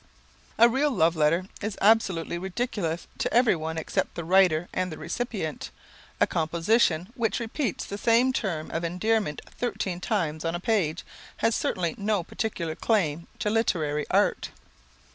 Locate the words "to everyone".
3.19-3.77